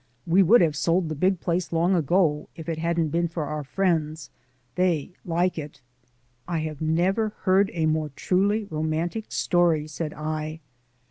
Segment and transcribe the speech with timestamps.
[0.25, 3.63] We would have sold the big house long ago if it hadn't been for our
[3.63, 4.31] friends.
[4.73, 5.79] They like it."
[6.47, 10.59] "I have never heard a more truly romantic story," said I.